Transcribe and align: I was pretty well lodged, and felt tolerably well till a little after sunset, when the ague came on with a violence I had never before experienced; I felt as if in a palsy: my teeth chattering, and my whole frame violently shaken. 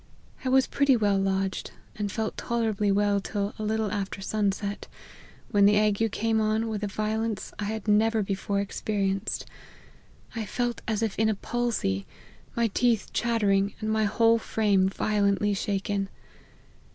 I 0.43 0.49
was 0.49 0.65
pretty 0.65 0.97
well 0.97 1.19
lodged, 1.19 1.69
and 1.95 2.11
felt 2.11 2.35
tolerably 2.35 2.91
well 2.91 3.21
till 3.21 3.53
a 3.59 3.63
little 3.63 3.91
after 3.91 4.19
sunset, 4.19 4.87
when 5.51 5.67
the 5.67 5.77
ague 5.77 6.11
came 6.11 6.41
on 6.41 6.69
with 6.69 6.83
a 6.83 6.87
violence 6.87 7.53
I 7.59 7.65
had 7.65 7.87
never 7.87 8.23
before 8.23 8.59
experienced; 8.61 9.45
I 10.35 10.43
felt 10.43 10.81
as 10.87 11.03
if 11.03 11.19
in 11.19 11.29
a 11.29 11.35
palsy: 11.35 12.07
my 12.55 12.65
teeth 12.69 13.13
chattering, 13.13 13.75
and 13.79 13.91
my 13.91 14.05
whole 14.05 14.39
frame 14.39 14.89
violently 14.89 15.53
shaken. 15.53 16.09